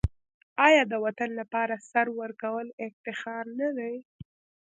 آیا 0.67 0.81
د 0.91 0.93
وطن 1.05 1.29
لپاره 1.39 1.75
سر 1.91 2.07
ورکول 2.21 2.67
افتخار 2.87 3.45
نه 3.59 3.69
دی؟ 3.77 3.95